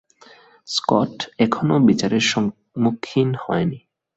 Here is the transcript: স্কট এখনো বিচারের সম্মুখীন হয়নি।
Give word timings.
স্কট 0.67 1.15
এখনো 1.39 1.75
বিচারের 1.79 2.23
সম্মুখীন 2.31 3.29
হয়নি। 3.43 3.79